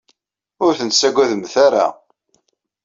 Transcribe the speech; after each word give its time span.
Ur 0.65 0.73
ten-tettagademt 0.79 1.55
ara. 1.65 1.85